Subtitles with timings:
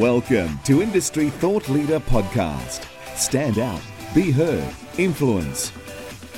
[0.00, 2.86] Welcome to Industry Thought Leader Podcast.
[3.16, 3.82] Stand out,
[4.14, 5.72] be heard, influence.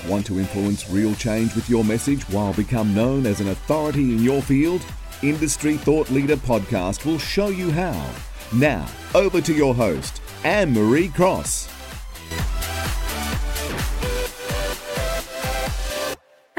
[0.08, 4.18] Want to influence real change with your message while become known as an authority in
[4.20, 4.84] your field?
[5.22, 8.10] Industry Thought Leader Podcast will show you how.
[8.52, 8.84] Now,
[9.14, 11.71] over to your host, Anne Marie Cross.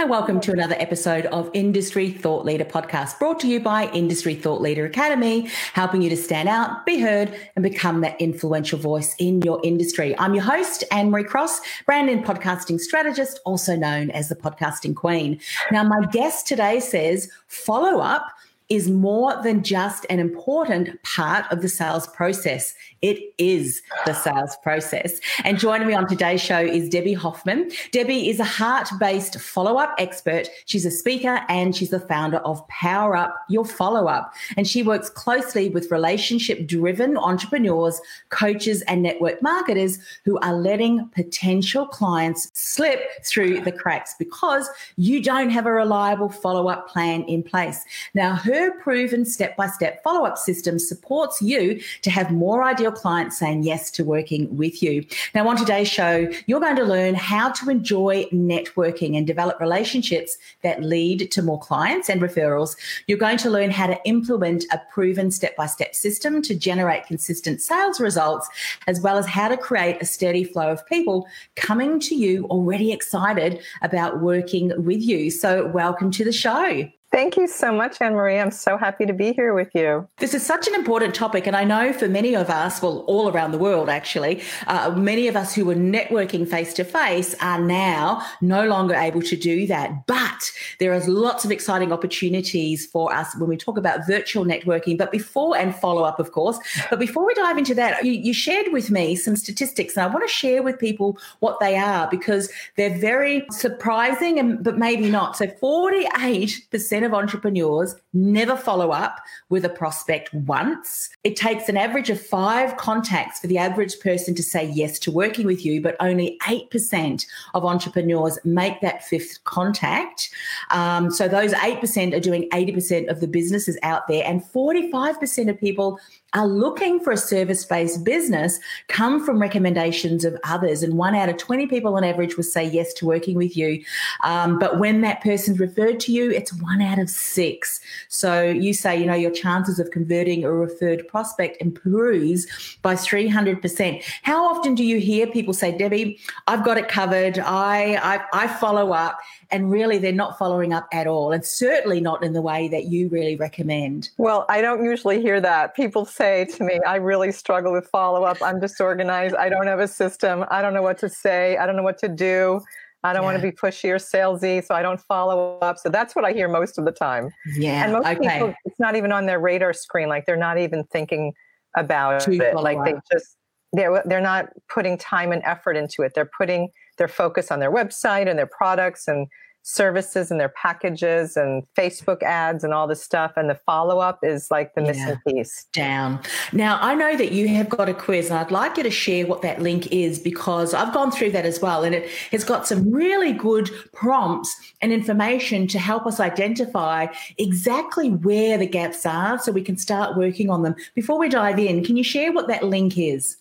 [0.04, 4.36] And welcome to another episode of Industry Thought Leader Podcast, brought to you by Industry
[4.36, 9.16] Thought Leader Academy, helping you to stand out, be heard, and become that influential voice
[9.18, 10.14] in your industry.
[10.20, 14.94] I'm your host, Anne Marie Cross, brand and podcasting strategist, also known as the podcasting
[14.94, 15.40] queen.
[15.72, 18.28] Now, my guest today says follow up
[18.70, 22.74] is more than just an important part of the sales process.
[23.02, 25.20] It is the sales process.
[25.44, 27.70] And joining me on today's show is Debbie Hoffman.
[27.92, 30.48] Debbie is a heart based follow up expert.
[30.66, 34.34] She's a speaker and she's the founder of Power Up Your Follow Up.
[34.56, 41.10] And she works closely with relationship driven entrepreneurs, coaches, and network marketers who are letting
[41.10, 47.24] potential clients slip through the cracks because you don't have a reliable follow up plan
[47.24, 47.84] in place.
[48.14, 52.64] Now, her her proven step by step follow up system supports you to have more
[52.64, 55.06] ideal clients saying yes to working with you.
[55.36, 60.38] Now, on today's show, you're going to learn how to enjoy networking and develop relationships
[60.62, 62.78] that lead to more clients and referrals.
[63.08, 67.06] You're going to learn how to implement a proven step by step system to generate
[67.06, 68.48] consistent sales results,
[68.88, 72.92] as well as how to create a steady flow of people coming to you already
[72.92, 75.30] excited about working with you.
[75.30, 76.90] So, welcome to the show.
[77.14, 78.40] Thank you so much, Anne Marie.
[78.40, 80.10] I'm so happy to be here with you.
[80.18, 81.46] This is such an important topic.
[81.46, 85.28] And I know for many of us, well, all around the world actually, uh, many
[85.28, 89.68] of us who were networking face to face are now no longer able to do
[89.68, 90.08] that.
[90.08, 90.33] But
[90.80, 94.98] there are lots of exciting opportunities for us when we talk about virtual networking.
[94.98, 96.58] But before, and follow up, of course,
[96.90, 99.96] but before we dive into that, you, you shared with me some statistics.
[99.96, 104.64] And I want to share with people what they are because they're very surprising, and
[104.64, 105.38] but maybe not.
[105.38, 111.10] So 48% of entrepreneurs never follow up with a prospect once.
[111.24, 115.12] It takes an average of five contacts for the average person to say yes to
[115.12, 120.30] working with you, but only 8% of entrepreneurs make that fifth contact.
[120.70, 125.60] Um, so those 8% are doing 80% of the businesses out there, and 45% of
[125.60, 126.00] people
[126.34, 130.82] are looking for a service based business come from recommendations of others.
[130.82, 133.84] And one out of 20 people on average will say yes to working with you.
[134.24, 137.80] Um, but when that person's referred to you, it's one out of six.
[138.10, 142.48] So you say, you know, your chances of converting a referred prospect improves
[142.82, 144.04] by 300%.
[144.24, 147.40] How often do you hear people say, Debbie, I've got it covered.
[147.40, 149.20] I, I, I follow up
[149.54, 152.86] and really they're not following up at all and certainly not in the way that
[152.86, 154.10] you really recommend.
[154.18, 155.76] Well i don't usually hear that.
[155.76, 158.38] People say to me i really struggle with follow-up.
[158.42, 159.36] I'm disorganized.
[159.36, 160.44] I don't have a system.
[160.50, 161.56] I don't know what to say.
[161.58, 162.62] I don't know what to do.
[163.06, 163.32] I don't yeah.
[163.32, 165.78] want to be pushy or salesy so i don't follow up.
[165.78, 167.30] So that's what i hear most of the time.
[167.56, 168.34] Yeah and most okay.
[168.34, 171.34] people it's not even on their radar screen like they're not even thinking
[171.76, 172.56] about to it.
[172.56, 172.86] like up.
[172.86, 173.38] they just
[173.74, 176.14] they're they're not putting time and effort into it.
[176.16, 179.28] They're putting their focus on their website and their products and
[179.64, 183.34] services and their packages and Facebook ads and all this stuff.
[183.36, 185.66] And the follow up is like the yeah, missing piece.
[185.74, 186.20] Down.
[186.52, 189.26] Now, I know that you have got a quiz, and I'd like you to share
[189.26, 191.84] what that link is because I've gone through that as well.
[191.84, 197.08] And it has got some really good prompts and information to help us identify
[197.38, 200.76] exactly where the gaps are so we can start working on them.
[200.94, 203.38] Before we dive in, can you share what that link is?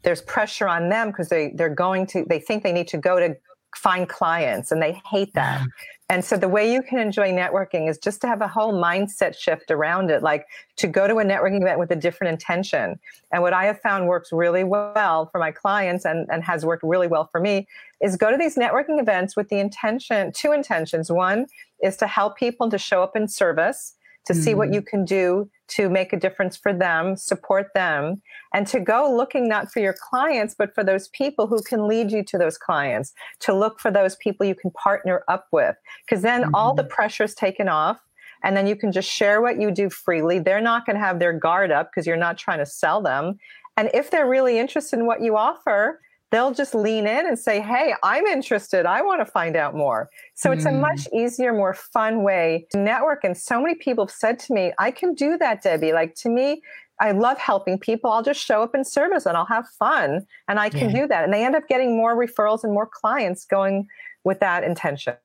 [0.03, 3.21] there's pressure on them because they, they're going to, they think they need to go
[3.21, 3.37] to
[3.77, 5.65] find clients and they hate that.
[6.09, 9.37] And so the way you can enjoy networking is just to have a whole mindset
[9.37, 13.01] shift around it, like to go to a networking event with a different intention.
[13.33, 16.85] And what I have found works really well for my clients and, and has worked
[16.85, 17.67] really well for me
[18.01, 21.11] is go to these networking events with the intention, two intentions.
[21.11, 21.47] One
[21.83, 23.96] is to help people to show up in service
[24.27, 24.43] to mm-hmm.
[24.43, 24.87] see what you mm.
[24.87, 28.23] can do to make a difference for them, support them,
[28.55, 32.13] and to go looking not for your clients, but for those people who can lead
[32.13, 35.77] you to those clients, to look for those people you can partner up with.
[36.05, 36.55] Because then mm-hmm.
[36.55, 36.93] all the mm-hmm.
[36.93, 37.99] pressure is taken off.
[38.45, 40.39] And then you can just share what you do freely.
[40.39, 43.39] They're not going to have their guard up because you're not trying to sell them.
[43.77, 46.01] And if they're really interested in what you offer,
[46.37, 48.85] they'll just lean in and say, Hey, I'm interested.
[48.85, 50.11] I want to find out more.
[50.35, 50.57] So mm.
[50.57, 50.81] it's a mm.
[50.81, 53.25] much easier, more fun way to network.
[53.25, 55.95] And so many people have said to me, I can do that, Debbie.
[55.95, 56.61] Like to me,
[57.01, 58.11] I love helping people.
[58.11, 61.01] I'll just show up in service and I'll have fun and I can yeah.
[61.01, 61.25] do that.
[61.25, 63.87] And they end up getting more referrals and more clients going
[64.25, 65.17] with that intention.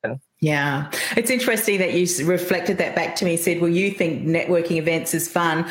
[0.44, 3.38] Yeah, it's interesting that you reflected that back to me.
[3.38, 5.70] Said, "Well, you think networking events is fun."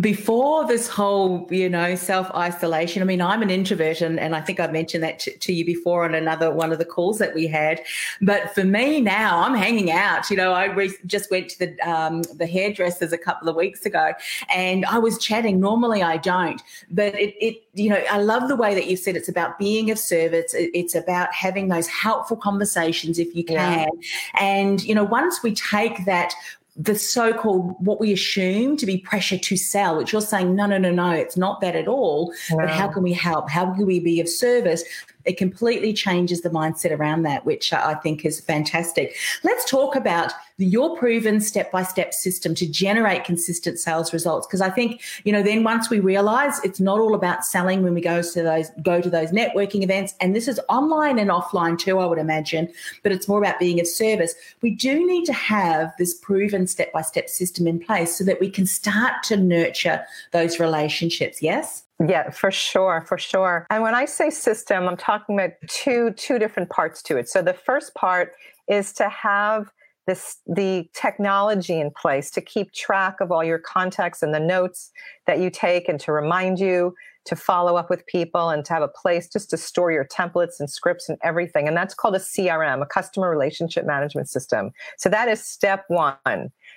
[0.00, 3.00] Before this whole, you know, self isolation.
[3.00, 5.64] I mean, I'm an introvert, and, and I think I mentioned that to, to, you
[5.64, 7.80] before on another one of the calls that we had.
[8.20, 10.30] But for me now, I'm hanging out.
[10.30, 13.86] You know, I re- just went to the um, the hairdressers a couple of weeks
[13.86, 14.14] ago,
[14.52, 15.60] and I was chatting.
[15.60, 16.60] Normally, I don't,
[16.90, 19.90] but it, it you know, I love the way that you said it's about being
[19.90, 20.54] of service.
[20.54, 23.56] It's about having those helpful conversations if you can.
[23.56, 23.86] Yeah
[24.34, 26.34] and, you know, once we take that
[26.76, 30.78] the so-called what we assume to be pressure to sell, which you're saying, no, no,
[30.78, 32.32] no, no, it's not that at all.
[32.50, 32.58] Wow.
[32.58, 33.50] But how can we help?
[33.50, 34.84] How can we be of service?
[35.28, 39.14] It completely changes the mindset around that, which I think is fantastic.
[39.44, 44.46] Let's talk about your proven step by step system to generate consistent sales results.
[44.46, 47.92] Because I think, you know, then once we realize it's not all about selling when
[47.92, 51.78] we go to those, go to those networking events, and this is online and offline
[51.78, 52.72] too, I would imagine,
[53.02, 54.34] but it's more about being of service.
[54.62, 58.40] We do need to have this proven step by step system in place so that
[58.40, 60.02] we can start to nurture
[60.32, 61.42] those relationships.
[61.42, 61.84] Yes?
[62.06, 63.66] Yeah, for sure, for sure.
[63.70, 67.28] And when I say system, I'm talking about two two different parts to it.
[67.28, 68.32] So the first part
[68.68, 69.70] is to have
[70.06, 74.90] this the technology in place to keep track of all your contacts and the notes
[75.26, 78.82] that you take and to remind you to follow up with people and to have
[78.82, 81.66] a place just to store your templates and scripts and everything.
[81.68, 84.70] And that's called a CRM, a customer relationship management system.
[84.98, 86.16] So that is step 1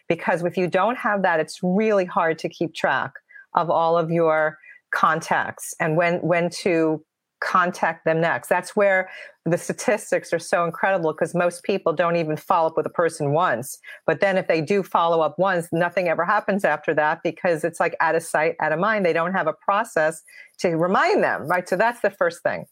[0.10, 3.12] because if you don't have that it's really hard to keep track
[3.54, 4.58] of all of your
[4.92, 7.04] contacts and when when to
[7.42, 8.48] contact them next.
[8.48, 9.10] That's where
[9.46, 13.34] the statistics are so incredible because most people don't even follow up with a person
[13.34, 13.80] once.
[14.06, 17.80] But then if they do follow up once, nothing ever happens after that because it's
[17.80, 19.06] like out of sight, out of mind.
[19.06, 20.22] They don't have a process
[20.60, 21.68] to remind them, right?
[21.68, 22.66] So that's the first thing.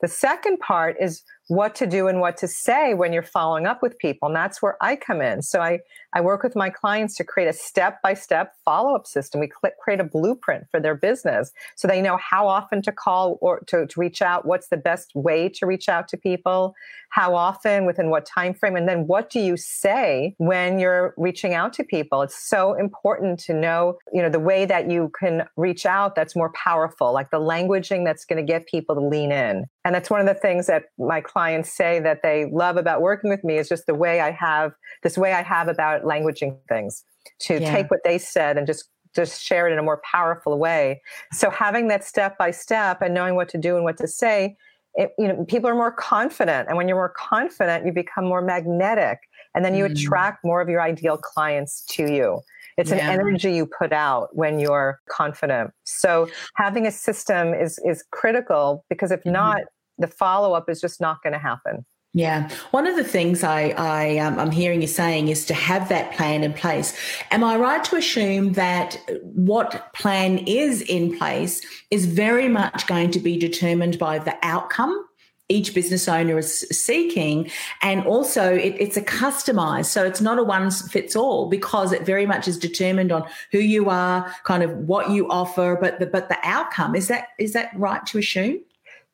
[0.00, 3.82] The second part is what to do and what to say when you're following up
[3.82, 4.28] with people.
[4.28, 5.42] And that's where I come in.
[5.42, 5.80] So I,
[6.14, 9.40] I work with my clients to create a step by step follow up system.
[9.40, 13.60] We create a blueprint for their business so they know how often to call or
[13.66, 16.74] to, to reach out, what's the best way to reach out to people,
[17.10, 21.54] how often, within what time frame, and then what do you say when you're reaching
[21.54, 22.22] out to people?
[22.22, 26.34] It's so important to know, you know, the way that you can reach out that's
[26.34, 29.66] more powerful, like the languaging that's going to get people to lean in.
[29.84, 33.28] And that's one of the things that my clients say that they love about working
[33.28, 34.72] with me is just the way I have
[35.02, 37.04] this way I have about languaging things
[37.40, 37.74] to yeah.
[37.74, 41.00] take what they said and just just share it in a more powerful way.
[41.32, 44.56] So having that step by step and knowing what to do and what to say,
[44.94, 48.42] it, you know, people are more confident, and when you're more confident, you become more
[48.42, 49.18] magnetic,
[49.54, 49.90] and then you mm.
[49.90, 52.40] attract more of your ideal clients to you.
[52.76, 52.96] It's yeah.
[52.96, 55.72] an energy you put out when you're confident.
[55.84, 59.32] So having a system is is critical because if mm-hmm.
[59.32, 59.60] not,
[59.98, 61.84] the follow up is just not going to happen.
[62.16, 65.88] Yeah, one of the things I, I um, I'm hearing you saying is to have
[65.88, 66.96] that plan in place.
[67.32, 71.60] Am I right to assume that what plan is in place
[71.90, 75.04] is very much going to be determined by the outcome
[75.50, 77.50] each business owner is seeking,
[77.82, 82.06] and also it, it's a customized, so it's not a one fits all because it
[82.06, 86.06] very much is determined on who you are, kind of what you offer, but the,
[86.06, 88.58] but the outcome is that is that right to assume?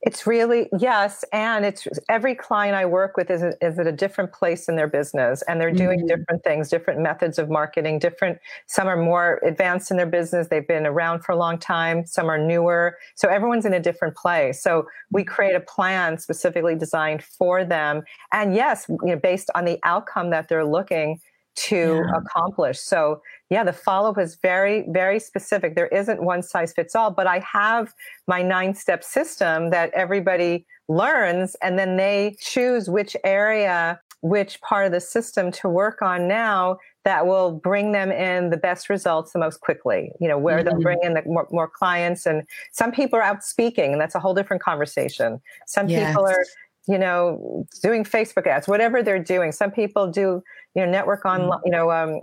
[0.02, 4.32] It's really yes, and it's every client I work with is is at a different
[4.32, 6.06] place in their business, and they're doing mm-hmm.
[6.06, 8.38] different things, different methods of marketing, different.
[8.66, 12.06] Some are more advanced in their business; they've been around for a long time.
[12.06, 14.62] Some are newer, so everyone's in a different place.
[14.62, 18.02] So we create a plan specifically designed for them,
[18.32, 21.20] and yes, you know, based on the outcome that they're looking
[21.56, 22.16] to yeah.
[22.16, 22.78] accomplish.
[22.78, 25.74] So, yeah, the follow up is very, very specific.
[25.74, 27.92] There isn't one size fits all, but I have
[28.26, 34.86] my nine step system that everybody learns, and then they choose which area, which part
[34.86, 39.32] of the system to work on now that will bring them in the best results
[39.32, 40.12] the most quickly.
[40.20, 40.68] You know, where mm-hmm.
[40.68, 42.26] they'll bring in the more, more, clients.
[42.26, 42.42] And
[42.72, 45.40] some people are out speaking, and that's a whole different conversation.
[45.66, 46.10] Some yes.
[46.10, 46.44] people are
[46.88, 49.52] you know, doing Facebook ads, whatever they're doing.
[49.52, 50.42] Some people do,
[50.74, 51.60] you know, network on, mm-hmm.
[51.64, 52.20] you know, um,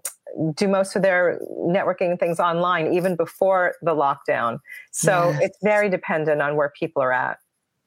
[0.56, 4.60] do most of their networking things online even before the lockdown.
[4.92, 5.40] So yes.
[5.44, 7.38] it's very dependent on where people are at.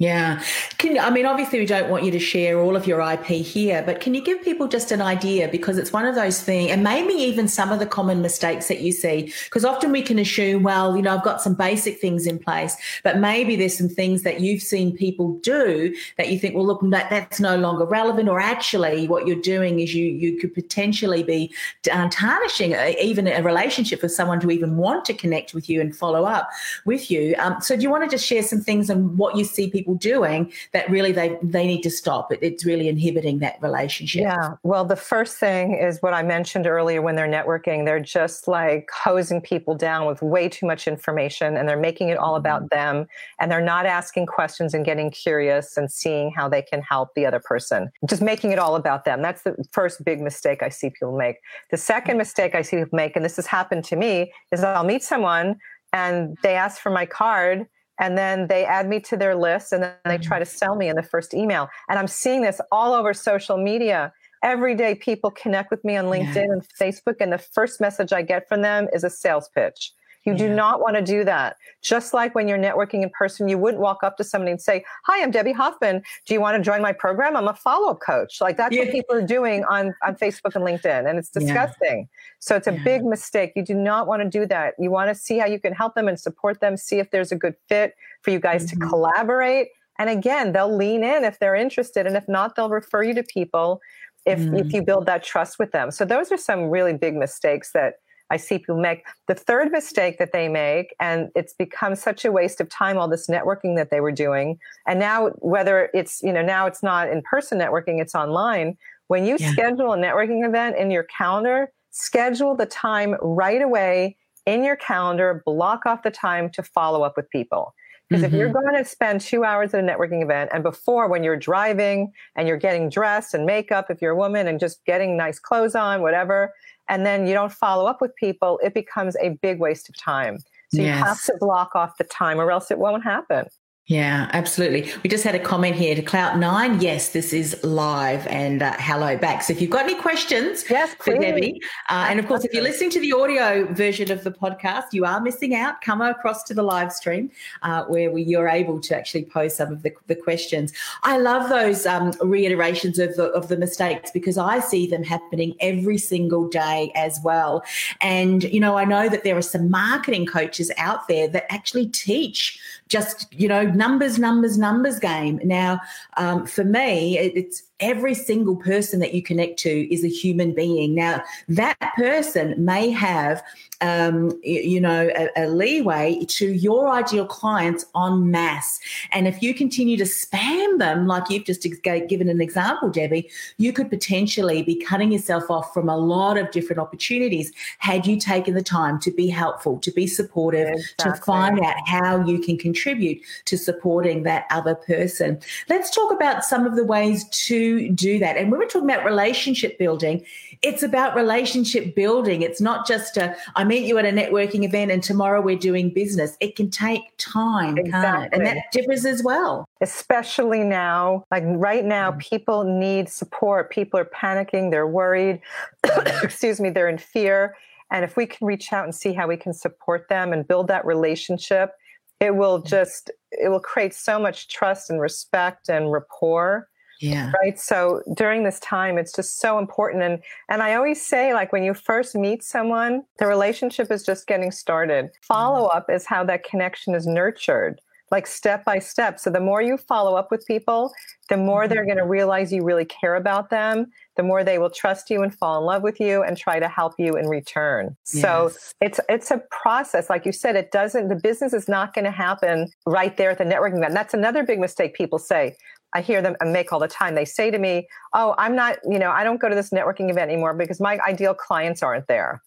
[0.01, 0.43] Yeah.
[0.79, 3.83] Can I mean obviously we don't want you to share all of your IP here,
[3.85, 6.83] but can you give people just an idea because it's one of those things and
[6.83, 10.63] maybe even some of the common mistakes that you see because often we can assume
[10.63, 14.23] well, you know, I've got some basic things in place, but maybe there's some things
[14.23, 18.31] that you've seen people do that you think well look that that's no longer relevant
[18.31, 21.53] or actually what you're doing is you you could potentially be
[21.93, 25.79] uh, tarnishing a, even a relationship with someone to even want to connect with you
[25.79, 26.49] and follow up
[26.87, 27.35] with you.
[27.39, 29.90] Um, so do you want to just share some things and what you see people
[29.91, 32.33] people doing that really they they need to stop.
[32.33, 34.23] It, it's really inhibiting that relationship.
[34.23, 34.55] Yeah.
[34.63, 38.89] Well, the first thing is what I mentioned earlier when they're networking, they're just like
[38.93, 42.79] hosing people down with way too much information and they're making it all about mm-hmm.
[42.79, 43.07] them
[43.39, 47.27] and they're not asking questions and getting curious and seeing how they can help the
[47.27, 47.91] other person.
[48.09, 49.23] Just making it all about them.
[49.23, 51.37] That's the first big mistake I see people make.
[51.71, 54.85] The second mistake I see people make, and this has happened to me, is I'll
[54.85, 55.57] meet someone
[55.93, 57.67] and they ask for my card
[58.01, 60.57] and then they add me to their list and then they try to mm-hmm.
[60.57, 61.69] sell me in the first email.
[61.89, 64.13] And i'm seeing this all over social media.
[64.43, 66.53] Every day people connect with me on linkedin yeah.
[66.55, 69.93] and facebook and the first message i get from them is a sales pitch
[70.25, 70.39] you yeah.
[70.39, 71.57] do not want to do that.
[71.83, 74.85] Just like when you're networking in person, you wouldn't walk up to somebody and say,
[75.07, 76.03] Hi, I'm Debbie Hoffman.
[76.27, 77.37] Do you want to join my program?
[77.37, 78.41] I'm a follow up coach.
[78.41, 78.83] Like that's yeah.
[78.83, 81.09] what people are doing on, on Facebook and LinkedIn.
[81.09, 82.01] And it's disgusting.
[82.01, 82.19] Yeah.
[82.39, 83.53] So it's a big mistake.
[83.57, 84.75] You do not want to do that.
[84.79, 87.33] You want to see how you can help them and support them, see if there's
[87.33, 88.81] a good fit for you guys mm-hmm.
[88.81, 89.69] to collaborate.
[89.99, 92.07] And again, they'll lean in if they're interested.
[92.07, 93.81] And if not, they'll refer you to people
[94.27, 94.57] if, mm-hmm.
[94.57, 95.91] if you build that trust with them.
[95.91, 97.95] So those are some really big mistakes that
[98.31, 99.05] I see people make.
[99.27, 103.09] The third mistake that they make, and it's become such a waste of time, all
[103.09, 104.59] this networking that they were doing.
[104.87, 108.77] And now, whether it's, you know, now it's not in person networking, it's online.
[109.09, 109.51] When you yeah.
[109.51, 115.43] schedule a networking event in your calendar, schedule the time right away in your calendar,
[115.45, 117.75] block off the time to follow up with people.
[118.09, 118.35] Because mm-hmm.
[118.35, 118.69] if you're mm-hmm.
[118.69, 122.49] going to spend two hours at a networking event, and before when you're driving and
[122.49, 126.03] you're getting dressed and makeup, if you're a woman, and just getting nice clothes on,
[126.03, 126.53] whatever,
[126.91, 130.39] and then you don't follow up with people, it becomes a big waste of time.
[130.75, 130.87] So yes.
[130.87, 133.47] you have to block off the time or else it won't happen.
[133.91, 134.89] Yeah, absolutely.
[135.03, 136.81] We just had a comment here to Clout Nine.
[136.81, 139.43] Yes, this is live and uh, hello back.
[139.43, 142.63] So if you've got any questions yes, for Debbie, uh, and of course, if you're
[142.63, 145.81] listening to the audio version of the podcast, you are missing out.
[145.81, 147.33] Come across to the live stream
[147.63, 150.73] uh, where we, you're able to actually pose some of the, the questions.
[151.03, 155.57] I love those um, reiterations of the, of the mistakes because I see them happening
[155.59, 157.65] every single day as well.
[158.01, 161.89] And, you know, I know that there are some marketing coaches out there that actually
[161.89, 165.41] teach just, you know, numbers, numbers, numbers game.
[165.45, 165.81] Now,
[166.17, 170.95] um, for me, it's every single person that you connect to is a human being.
[170.95, 173.43] Now, that person may have,
[173.81, 178.79] um, you know, a, a, leeway to your ideal clients en masse.
[179.13, 183.73] And if you continue to spam them, like you've just given an example, Debbie, you
[183.73, 188.55] could potentially be cutting yourself off from a lot of different opportunities had you taken
[188.55, 191.13] the time to be helpful, to be supportive, exactly.
[191.13, 195.41] to find out how you can contribute to supporting that other person.
[195.69, 198.37] Let's talk about some of the ways to do that.
[198.37, 200.25] And when we're talking about relationship building,
[200.63, 202.43] it's about relationship building.
[202.43, 205.93] It's not just a, I meet you at a networking event and tomorrow we're doing
[205.93, 206.37] business.
[206.41, 208.29] It can take time, exactly.
[208.33, 209.67] And that differs as well.
[209.81, 212.19] Especially now, like right now, mm.
[212.19, 213.71] people need support.
[213.71, 215.41] People are panicking, they're worried,
[216.23, 217.57] excuse me, they're in fear.
[217.91, 220.69] And if we can reach out and see how we can support them and build
[220.69, 221.73] that relationship,
[222.21, 222.67] it will mm.
[222.67, 226.69] just it will create so much trust and respect and rapport
[227.01, 227.33] yeah.
[227.43, 227.59] Right.
[227.59, 230.03] So during this time, it's just so important.
[230.03, 234.27] And and I always say, like when you first meet someone, the relationship is just
[234.27, 235.07] getting started.
[235.07, 235.27] Mm-hmm.
[235.35, 237.81] Follow up is how that connection is nurtured.
[238.11, 239.21] like step by step.
[239.21, 240.93] So the more you follow up with people,
[241.29, 241.73] the more mm-hmm.
[241.73, 245.23] they're going to realize you really care about them, the more they will trust you
[245.23, 247.97] and fall in love with you and try to help you in return.
[248.13, 248.23] Yes.
[248.23, 252.05] So it's it's a process like you said it doesn't the business is not going
[252.05, 253.95] to happen right there at the networking event.
[253.95, 255.57] That's another big mistake people say.
[255.95, 257.15] I hear them and make all the time.
[257.15, 260.11] They say to me, "Oh, I'm not, you know, I don't go to this networking
[260.11, 262.43] event anymore because my ideal clients aren't there."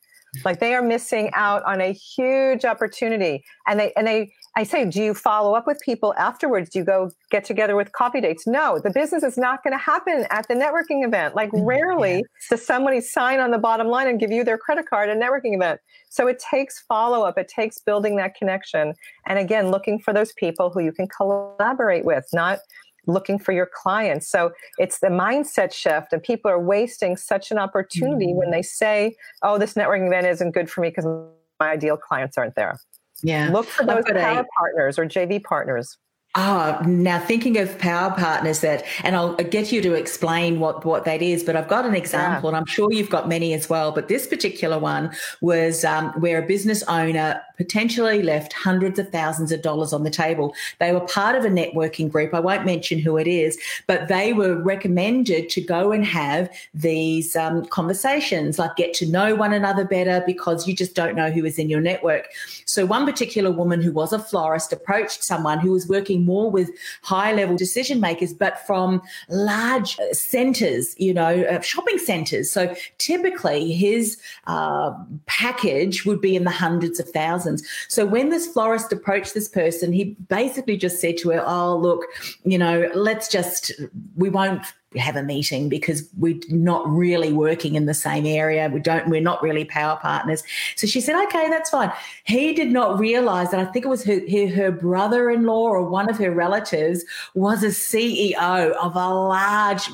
[0.45, 4.85] like they are missing out on a huge opportunity and they and they i say
[4.85, 8.47] do you follow up with people afterwards do you go get together with coffee dates
[8.47, 11.65] no the business is not going to happen at the networking event like mm-hmm.
[11.65, 12.21] rarely yeah.
[12.49, 15.19] does somebody sign on the bottom line and give you their credit card at a
[15.19, 18.93] networking event so it takes follow up it takes building that connection
[19.27, 22.59] and again looking for those people who you can collaborate with not
[23.05, 24.27] looking for your clients.
[24.27, 28.37] So it's the mindset shift, and people are wasting such an opportunity mm-hmm.
[28.37, 32.37] when they say, "Oh, this networking event isn't good for me because my ideal clients
[32.37, 32.79] aren't there."
[33.21, 35.97] Yeah, look for those power partners or JV partners.
[36.35, 41.05] Oh, now thinking of power partners that, and I'll get you to explain what, what
[41.05, 42.55] that is, but I've got an example yeah.
[42.55, 43.91] and I'm sure you've got many as well.
[43.91, 45.11] But this particular one
[45.41, 50.09] was um, where a business owner potentially left hundreds of thousands of dollars on the
[50.09, 50.55] table.
[50.79, 52.33] They were part of a networking group.
[52.33, 57.35] I won't mention who it is, but they were recommended to go and have these
[57.35, 61.45] um, conversations, like get to know one another better because you just don't know who
[61.45, 62.29] is in your network.
[62.65, 65.87] So one particular woman who was a florist approached someone who was
[66.25, 72.51] more with high level decision makers, but from large centers, you know, uh, shopping centers.
[72.51, 74.93] So typically his uh,
[75.25, 77.65] package would be in the hundreds of thousands.
[77.87, 82.05] So when this florist approached this person, he basically just said to her, Oh, look,
[82.43, 83.71] you know, let's just,
[84.15, 84.63] we won't
[84.97, 88.69] have a meeting because we're not really working in the same area.
[88.71, 90.43] We don't, we're not really power partners.
[90.75, 91.91] So she said, okay, that's fine.
[92.23, 95.69] He did not realize that I think it was her, her, her brother in law
[95.69, 99.83] or one of her relatives was a CEO of a large.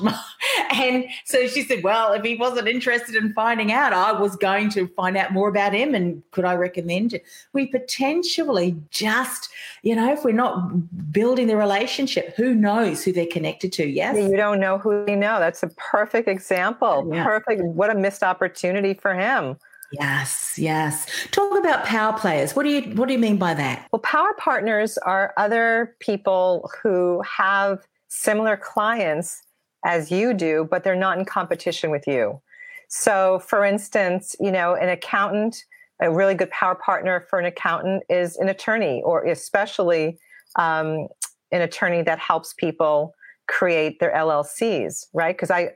[0.72, 4.70] And so she said, well, if he wasn't interested in finding out, I was going
[4.70, 5.94] to find out more about him.
[5.94, 7.20] And could I recommend?
[7.52, 9.50] We potentially just,
[9.82, 13.86] you know, if we're not building the relationship, who knows who they're connected to?
[13.86, 14.16] Yes.
[14.16, 15.38] You don't know who we know.
[15.38, 17.08] That's a perfect example.
[17.12, 17.24] Yeah.
[17.24, 17.62] Perfect.
[17.62, 19.56] What a missed opportunity for him.
[19.92, 21.06] Yes, yes.
[21.32, 22.54] Talk about power players.
[22.54, 23.88] What do you what do you mean by that?
[23.90, 29.42] Well, power partners are other people who have similar clients
[29.84, 32.40] as you do, but they're not in competition with you.
[32.88, 35.64] So, for instance, you know, an accountant,
[36.00, 40.18] a really good power partner for an accountant is an attorney, or especially
[40.56, 41.08] um,
[41.52, 43.14] an attorney that helps people
[43.50, 45.36] create their LLCs, right?
[45.36, 45.70] Because I,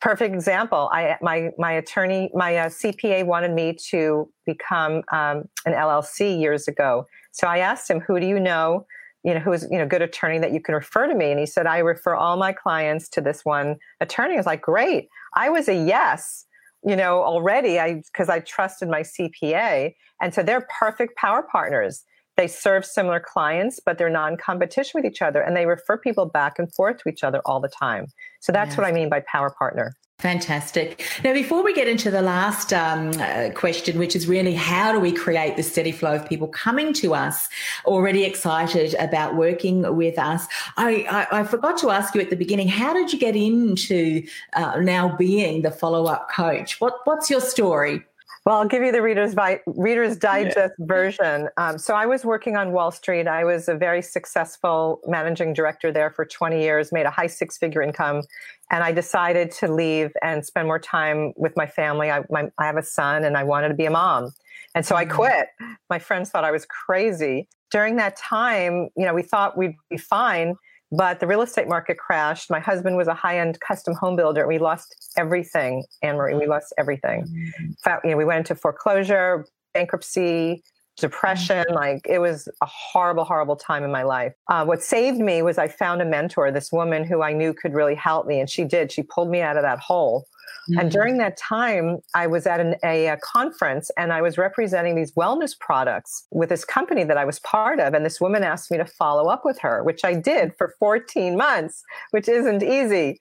[0.00, 0.90] perfect example.
[0.92, 6.68] I my my attorney, my uh, CPA wanted me to become um, an LLC years
[6.68, 7.06] ago.
[7.32, 8.86] So I asked him, "Who do you know?
[9.24, 11.40] You know, who is you know good attorney that you can refer to me?" And
[11.40, 15.08] he said, "I refer all my clients to this one attorney." I was like, "Great!"
[15.34, 16.44] I was a yes,
[16.84, 17.80] you know, already.
[17.80, 22.04] I because I trusted my CPA, and so they're perfect power partners
[22.36, 25.96] they serve similar clients, but they're not in competition with each other and they refer
[25.96, 28.06] people back and forth to each other all the time.
[28.40, 28.78] So that's yes.
[28.78, 29.94] what I mean by power partner.
[30.20, 31.04] Fantastic.
[31.22, 35.00] Now, before we get into the last um, uh, question, which is really how do
[35.00, 37.48] we create the steady flow of people coming to us
[37.84, 40.46] already excited about working with us?
[40.76, 44.24] I, I, I forgot to ask you at the beginning, how did you get into
[44.54, 46.80] uh, now being the follow up coach?
[46.80, 48.04] What, what's your story?
[48.44, 49.34] Well, I'll give you the Reader's,
[49.66, 50.86] Reader's Digest yeah.
[50.86, 51.48] version.
[51.56, 53.26] Um, so I was working on Wall Street.
[53.26, 57.56] I was a very successful managing director there for 20 years, made a high six
[57.56, 58.22] figure income.
[58.70, 62.10] And I decided to leave and spend more time with my family.
[62.10, 64.30] I, my, I have a son and I wanted to be a mom.
[64.74, 65.14] And so I mm-hmm.
[65.14, 65.46] quit.
[65.88, 67.48] My friends thought I was crazy.
[67.70, 70.56] During that time, you know, we thought we'd be fine
[70.96, 72.50] but the real estate market crashed.
[72.50, 74.40] My husband was a high end custom home builder.
[74.42, 76.34] And we lost everything, Anne Marie.
[76.34, 77.24] We lost everything.
[77.24, 77.90] Mm-hmm.
[78.04, 80.62] You know, we went into foreclosure, bankruptcy,
[80.96, 81.64] depression.
[81.68, 81.74] Mm-hmm.
[81.74, 84.32] Like it was a horrible, horrible time in my life.
[84.48, 87.74] Uh, what saved me was I found a mentor, this woman who I knew could
[87.74, 88.40] really help me.
[88.40, 88.92] And she did.
[88.92, 90.26] She pulled me out of that hole.
[90.70, 90.80] Mm-hmm.
[90.80, 94.94] And during that time, I was at an, a, a, conference and I was representing
[94.94, 97.92] these wellness products with this company that I was part of.
[97.92, 101.36] And this woman asked me to follow up with her, which I did for 14
[101.36, 103.20] months, which isn't easy.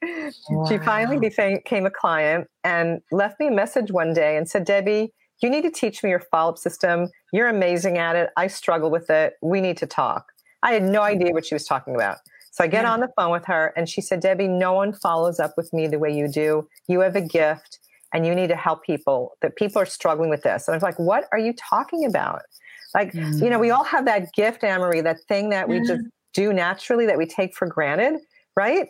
[0.50, 0.66] Wow.
[0.70, 5.14] She finally became a client and left me a message one day and said, Debbie,
[5.44, 7.10] you need to teach me your follow up system.
[7.32, 8.30] You're amazing at it.
[8.38, 9.34] I struggle with it.
[9.42, 10.32] We need to talk.
[10.64, 12.18] I had no idea what she was talking about.
[12.52, 12.94] So I get yeah.
[12.94, 15.88] on the phone with her and she said, Debbie, no one follows up with me
[15.88, 16.68] the way you do.
[16.88, 17.80] You have a gift.
[18.14, 20.68] and you need to help people that people are struggling with this.
[20.68, 22.44] And I was like, what are you talking about?
[22.94, 23.42] Like, mm.
[23.42, 26.04] you know, we all have that gift, Anne-Marie, that thing that we just
[26.34, 28.20] do naturally that we take for granted,
[28.56, 28.88] right?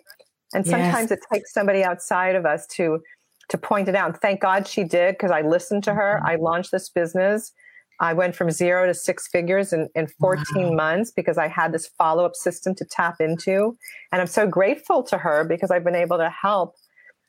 [0.54, 1.12] And sometimes yes.
[1.12, 3.00] it takes somebody outside of us to
[3.50, 4.10] to point it out.
[4.10, 6.20] And thank God she did because I listened to her.
[6.20, 6.28] Mm-hmm.
[6.28, 7.52] I launched this business.
[8.00, 10.72] I went from zero to six figures in, in 14 wow.
[10.72, 13.78] months because I had this follow up system to tap into.
[14.12, 16.76] And I'm so grateful to her because I've been able to help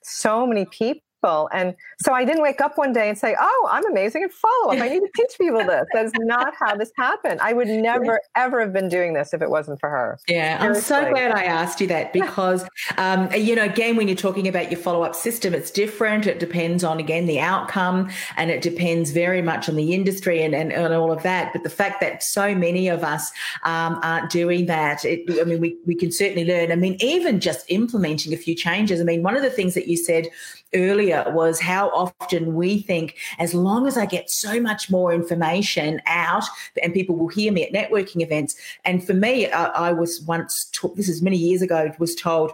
[0.03, 1.49] so many people people.
[1.53, 4.75] And so I didn't wake up one day and say, Oh, I'm amazing at follow
[4.75, 4.81] up.
[4.81, 5.87] I need to teach people this.
[5.93, 7.41] That's not how this happened.
[7.41, 10.19] I would never, ever have been doing this if it wasn't for her.
[10.29, 10.61] Yeah.
[10.61, 10.97] Seriously.
[10.97, 12.65] I'm so glad I asked you that because,
[12.99, 16.27] um, you know, again, when you're talking about your follow up system, it's different.
[16.27, 20.55] It depends on, again, the outcome and it depends very much on the industry and,
[20.55, 21.53] and, and all of that.
[21.53, 23.31] But the fact that so many of us
[23.63, 26.73] um, aren't doing that, it, I mean, we, we can certainly learn.
[26.73, 29.01] I mean, even just implementing a few changes.
[29.01, 30.29] I mean, one of the things that you said
[30.75, 36.01] earlier was how often we think as long as I get so much more information
[36.07, 36.45] out
[36.83, 38.57] and people will hear me at networking events.
[38.85, 42.53] And for me, I, I was once, taught, this is many years ago, was told,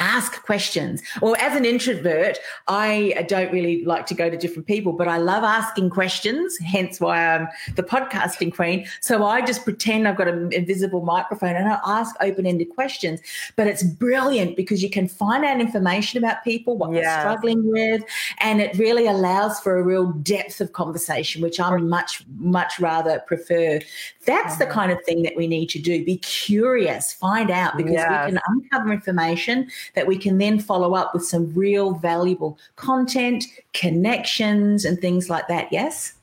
[0.00, 1.02] ask questions.
[1.22, 5.18] Well, as an introvert, I don't really like to go to different people, but I
[5.18, 8.86] love asking questions, hence why I'm the podcasting queen.
[9.00, 13.20] So I just pretend I've got an invisible microphone and I ask open ended questions.
[13.56, 17.00] But it's brilliant because you can find out information about people, what yeah.
[17.02, 18.02] they're struggling with,
[18.38, 23.20] and it really allows for a real depth of conversation, which I much, much rather
[23.20, 23.80] prefer.
[24.24, 24.74] That's the uh-huh.
[24.74, 26.04] kind of thing that we need to do.
[26.04, 28.26] Be curious, find out because yes.
[28.26, 33.44] we can uncover information that we can then follow up with some real valuable content,
[33.72, 35.68] connections, and things like that.
[35.72, 36.14] Yes?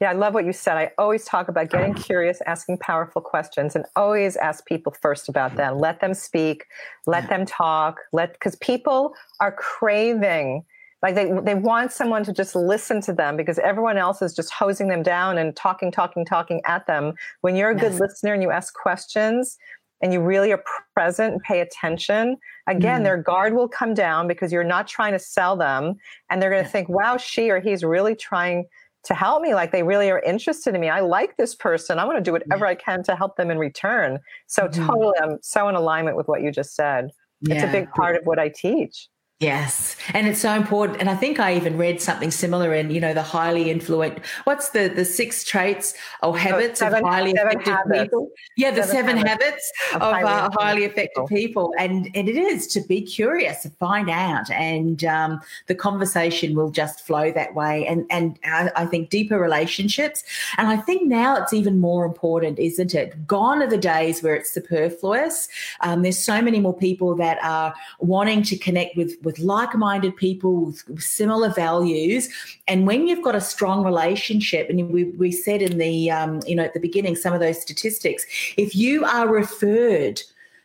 [0.00, 0.76] Yeah, I love what you said.
[0.76, 5.56] I always talk about getting curious, asking powerful questions, and always ask people first about
[5.56, 5.78] them.
[5.78, 6.66] Let them speak,
[7.06, 10.64] let them talk, let because people are craving
[11.04, 14.50] like they they want someone to just listen to them because everyone else is just
[14.50, 18.00] hosing them down and talking talking talking at them when you're a good yes.
[18.00, 19.58] listener and you ask questions
[20.04, 20.62] and you really are
[20.92, 22.36] present and pay attention,
[22.66, 23.04] again, mm.
[23.04, 25.94] their guard will come down because you're not trying to sell them.
[26.28, 28.66] And they're going to think, wow, she or he's really trying
[29.04, 29.54] to help me.
[29.54, 30.90] Like they really are interested in me.
[30.90, 31.98] I like this person.
[31.98, 32.66] I want to do whatever.
[32.66, 34.18] I can to help them in return.
[34.46, 34.86] So, mm.
[34.86, 37.08] totally, I'm so in alignment with what you just said.
[37.40, 37.54] Yeah.
[37.54, 39.08] It's a big part of what I teach.
[39.40, 39.96] Yes.
[40.14, 41.00] And it's so important.
[41.00, 44.70] And I think I even read something similar in, you know, the highly influent, what's
[44.70, 45.92] the, the six traits
[46.22, 48.02] or habits oh, seven, of highly effective habits.
[48.04, 48.30] people?
[48.56, 51.26] Yeah, the seven, seven habits, habits, of, of highly, uh, highly effective people.
[51.26, 51.74] people.
[51.80, 54.48] And, and it is to be curious, to find out.
[54.52, 57.84] And um, the conversation will just flow that way.
[57.88, 60.22] And, and I, I think deeper relationships.
[60.58, 63.26] And I think now it's even more important, isn't it?
[63.26, 65.48] Gone are the days where it's superfluous.
[65.80, 70.66] Um, there's so many more people that are wanting to connect with with like-minded people
[70.66, 72.28] with, similar values
[72.68, 76.54] and when you've got a strong relationship and we, we said in the um, you
[76.54, 78.24] know at the beginning some of those statistics
[78.56, 80.20] if you are referred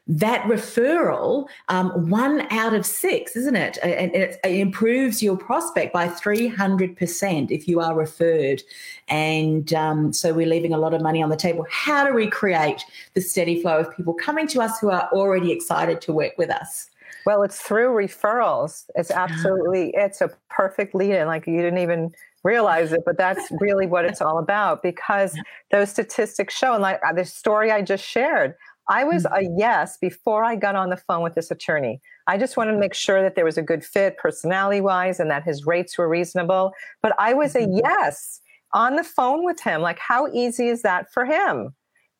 [0.09, 3.77] that referral, um, one out of six, isn't it?
[3.83, 8.63] And it, improves your prospect by 300% if you are referred.
[9.07, 11.65] And um, so we're leaving a lot of money on the table.
[11.69, 15.51] How do we create the steady flow of people coming to us who are already
[15.51, 16.89] excited to work with us?
[17.25, 18.85] Well, it's through referrals.
[18.95, 21.27] It's absolutely, it's a perfect lead in.
[21.27, 22.11] Like you didn't even
[22.43, 25.37] realize it, but that's really what it's all about because
[25.71, 28.55] those statistics show, and like uh, the story I just shared,
[28.89, 29.59] I was a mm-hmm.
[29.59, 32.01] yes before I got on the phone with this attorney.
[32.27, 35.29] I just wanted to make sure that there was a good fit personality wise and
[35.29, 36.73] that his rates were reasonable.
[37.01, 37.79] But I was a mm-hmm.
[37.83, 38.41] yes
[38.73, 39.81] on the phone with him.
[39.81, 41.75] Like, how easy is that for him?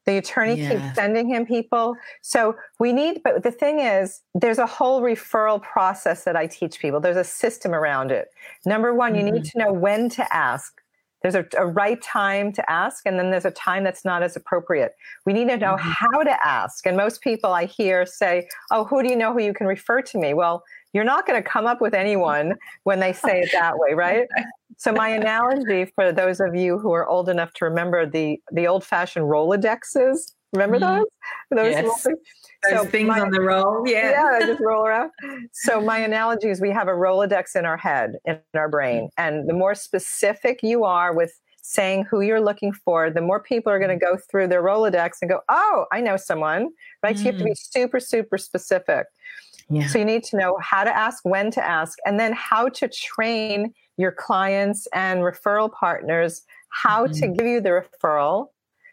[0.09, 0.71] The attorney yeah.
[0.71, 1.95] keeps sending him people.
[2.21, 6.79] So we need, but the thing is, there's a whole referral process that I teach
[6.79, 6.99] people.
[6.99, 8.29] There's a system around it.
[8.65, 9.27] Number one, mm-hmm.
[9.27, 9.59] you need mm-hmm.
[9.59, 10.81] to know when to ask.
[11.21, 14.35] There's a, a, right time to ask, and then there's a time that's not as
[14.35, 14.95] appropriate.
[15.27, 15.91] We need to know mm-hmm.
[15.91, 16.87] how to ask.
[16.87, 20.01] And most people I hear say, Oh, who do you know who you can refer
[20.01, 20.33] to me?
[20.33, 23.93] Well, you're not going to come up with anyone when they say it that way,
[23.93, 24.27] right?
[24.79, 28.65] So my analogy for those of you who are old enough to remember the the
[28.65, 30.99] old fashioned Rolodexes, remember mm-hmm.
[30.99, 31.05] those?
[31.51, 32.03] Those yes.
[32.03, 32.17] things?
[32.63, 35.11] Those so things my, on the roll, yeah, yeah, they just roll around.
[35.51, 39.49] So my analogy is we have a Rolodex in our head, in our brain, and
[39.49, 43.79] the more specific you are with saying who you're looking for, the more people are
[43.79, 46.69] going to go through their Rolodex and go, "Oh, I know someone."
[47.03, 47.17] Right?
[47.17, 47.19] Mm.
[47.19, 47.57] So you have to be mm.
[47.57, 49.07] super, super specific.
[49.69, 49.87] Yeah.
[49.87, 52.87] So you need to know how to ask, when to ask, and then how to
[52.87, 57.13] train your clients and referral partners how mm-hmm.
[57.13, 58.49] to give you the referral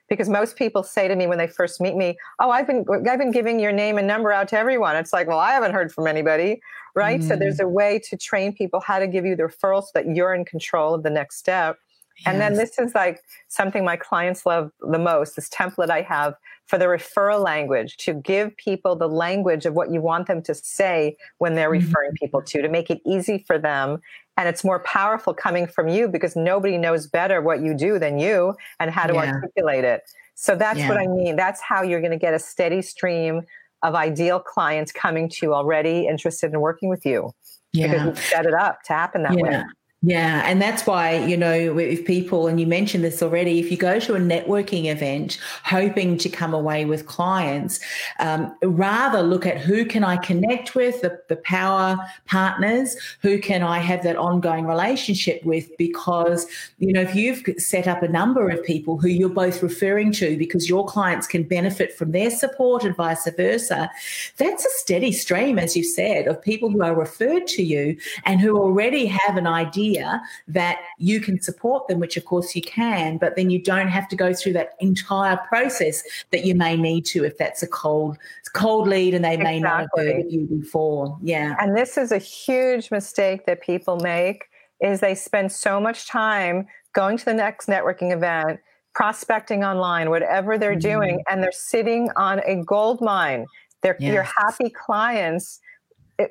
[0.08, 3.18] because most people say to me when they first meet me, "Oh, I've been I've
[3.18, 5.92] been giving your name and number out to everyone." It's like, "Well, I haven't heard
[5.92, 6.60] from anybody."
[6.94, 7.20] Right?
[7.20, 7.28] Mm.
[7.28, 10.14] So there's a way to train people how to give you the referral so that
[10.14, 11.78] you're in control of the next step.
[12.18, 12.26] Yes.
[12.26, 16.34] And then this is like something my clients love the most, this template I have
[16.66, 20.54] for the referral language to give people the language of what you want them to
[20.54, 21.86] say when they're mm-hmm.
[21.86, 24.00] referring people to, to make it easy for them.
[24.36, 28.18] And it's more powerful coming from you because nobody knows better what you do than
[28.18, 29.32] you and how to yeah.
[29.32, 30.02] articulate it.
[30.34, 30.88] So that's yeah.
[30.88, 31.36] what I mean.
[31.36, 33.42] That's how you're going to get a steady stream
[33.82, 37.32] of ideal clients coming to you already interested in working with you.
[37.72, 37.88] Yeah.
[37.88, 39.62] Because you've set it up to happen that way.
[40.02, 43.78] Yeah, and that's why, you know, if people, and you mentioned this already, if you
[43.78, 47.80] go to a networking event hoping to come away with clients,
[48.20, 53.62] um, rather look at who can I connect with, the, the power partners, who can
[53.62, 56.46] I have that ongoing relationship with, because,
[56.78, 60.36] you know, if you've set up a number of people who you're both referring to
[60.36, 63.90] because your clients can benefit from their support and vice versa,
[64.36, 68.42] that's a steady stream, as you said, of people who are referred to you and
[68.42, 72.62] who already have an idea idea that you can support them, which of course you
[72.62, 76.76] can, but then you don't have to go through that entire process that you may
[76.76, 78.18] need to if that's a cold
[78.54, 79.54] cold lead and they exactly.
[79.54, 81.18] may not have heard of you before.
[81.22, 81.56] Yeah.
[81.60, 84.46] And this is a huge mistake that people make
[84.80, 88.60] is they spend so much time going to the next networking event
[88.94, 90.88] prospecting online, whatever they're mm-hmm.
[90.88, 93.44] doing, and they're sitting on a gold mine.
[93.82, 94.14] They're yes.
[94.14, 95.60] your happy clients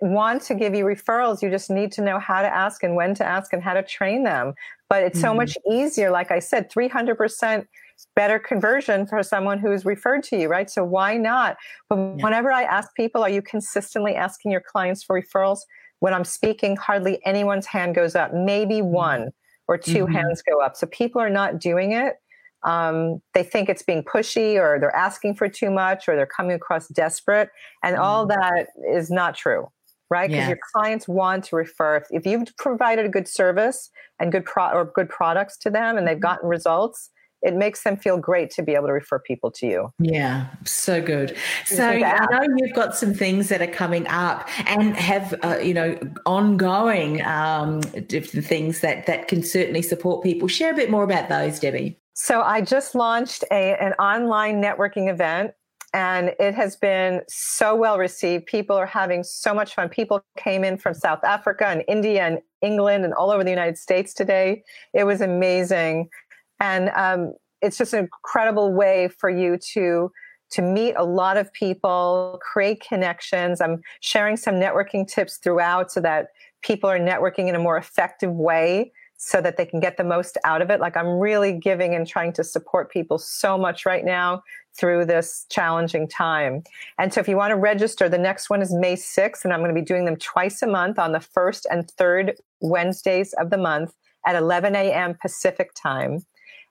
[0.01, 1.41] want to give you referrals.
[1.41, 3.83] You just need to know how to ask and when to ask and how to
[3.83, 4.53] train them.
[4.89, 5.27] But it's mm-hmm.
[5.27, 6.11] so much easier.
[6.11, 7.65] Like I said, 300%
[8.15, 10.69] better conversion for someone who's referred to you, right?
[10.69, 11.57] So why not?
[11.89, 12.23] But yeah.
[12.23, 15.59] whenever I ask people, are you consistently asking your clients for referrals?
[15.99, 18.91] When I'm speaking, hardly anyone's hand goes up, maybe mm-hmm.
[18.91, 19.29] one
[19.67, 20.13] or 2 mm-hmm.
[20.13, 20.75] hands go up.
[20.75, 22.15] So people are not doing it.
[22.63, 26.55] Um, they think it's being pushy or they're asking for too much or they're coming
[26.55, 27.49] across desperate.
[27.83, 28.39] And all mm-hmm.
[28.39, 29.67] that is not true
[30.09, 30.29] right?
[30.29, 30.49] Because yes.
[30.49, 32.03] your clients want to refer.
[32.09, 33.89] If, you've provided a good service
[34.19, 36.21] and good pro or good products to them, and they've mm-hmm.
[36.21, 37.09] gotten results,
[37.41, 39.89] it makes them feel great to be able to refer people to you.
[39.99, 41.37] Yeah, so good.
[41.65, 45.73] So I know you've got some things that are coming up and have uh, you
[45.73, 50.47] know ongoing um, different things that that can certainly support people.
[50.47, 51.99] Share a bit more about those, Debbie.
[52.13, 55.51] So I just launched a, an online networking event
[55.95, 58.47] and it has been so well received.
[58.47, 59.87] People are having so much fun.
[59.87, 63.77] People came in from South Africa and India and England and all over the United
[63.77, 64.61] States today.
[64.93, 66.09] It was amazing,
[66.59, 70.11] and um, it's just an incredible way for you to
[70.51, 73.61] to meet a lot of people, create connections.
[73.61, 76.27] I'm sharing some networking tips throughout so that
[76.61, 80.37] people are networking in a more effective way so that they can get the most
[80.43, 80.79] out of it.
[80.79, 84.43] Like I'm really giving and trying to support people so much right now
[84.77, 86.63] through this challenging time.
[86.99, 89.61] And so if you want to register, the next one is May 6th, and I'm
[89.61, 93.49] going to be doing them twice a month on the first and third Wednesdays of
[93.49, 93.93] the month
[94.25, 95.15] at 11 a.m.
[95.21, 96.25] Pacific time.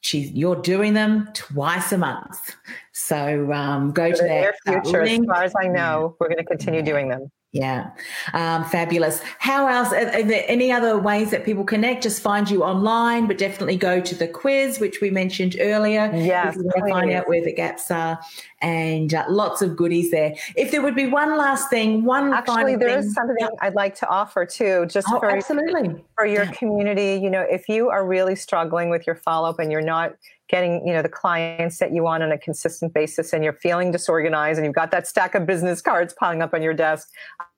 [0.00, 2.56] she's, you're doing them twice a month.
[2.92, 5.04] So, um, go to that future.
[5.04, 5.22] Link.
[5.22, 7.30] As far as I know, we're going to continue doing them.
[7.52, 7.92] Yeah,
[8.34, 9.20] um, fabulous.
[9.38, 9.90] How else?
[9.92, 12.02] Are, are, there any other ways that people connect?
[12.02, 16.10] Just find you online, but definitely go to the quiz, which we mentioned earlier.
[16.14, 18.20] Yeah, if you want to find out where the gaps are,
[18.60, 20.34] and uh, lots of goodies there.
[20.54, 24.08] If there would be one last thing, one actually, there is something I'd like to
[24.08, 26.52] offer too, just oh, for absolutely for your yeah.
[26.52, 27.18] community.
[27.22, 30.12] You know, if you are really struggling with your follow up and you're not
[30.48, 33.90] getting you know the clients that you want on a consistent basis and you're feeling
[33.90, 37.08] disorganized and you've got that stack of business cards piling up on your desk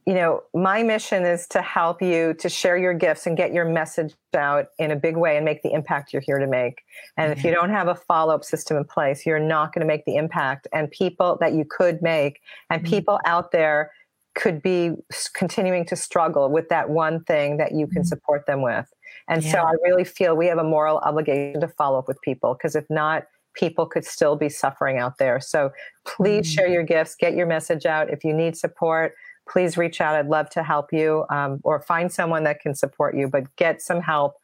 [0.07, 3.65] you know, my mission is to help you to share your gifts and get your
[3.65, 6.83] message out in a big way and make the impact you're here to make.
[7.17, 7.39] And mm-hmm.
[7.41, 10.05] if you don't have a follow up system in place, you're not going to make
[10.05, 10.69] the impact.
[10.73, 12.95] And people that you could make, and mm-hmm.
[12.95, 13.91] people out there
[14.37, 14.93] could be
[15.35, 18.07] continuing to struggle with that one thing that you can mm-hmm.
[18.07, 18.87] support them with.
[19.29, 19.53] And yeah.
[19.53, 22.77] so I really feel we have a moral obligation to follow up with people because
[22.77, 25.41] if not, people could still be suffering out there.
[25.41, 25.71] So
[26.07, 26.55] please mm-hmm.
[26.55, 28.11] share your gifts, get your message out.
[28.11, 29.15] If you need support,
[29.49, 30.15] please reach out.
[30.15, 33.81] I'd love to help you um, or find someone that can support you, but get
[33.81, 34.35] some help